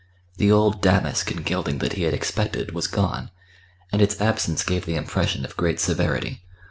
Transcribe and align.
The 0.37 0.51
old 0.51 0.81
damask 0.81 1.29
and 1.29 1.45
gilding 1.45 1.77
that 1.77 1.93
he 1.93 2.01
had 2.01 2.13
expected 2.15 2.73
was 2.73 2.87
gone, 2.87 3.29
and 3.91 4.01
its 4.01 4.19
absence 4.19 4.63
gave 4.63 4.87
the 4.87 4.95
impression 4.95 5.45
of 5.45 5.55
great 5.55 5.79
severity. 5.79 6.41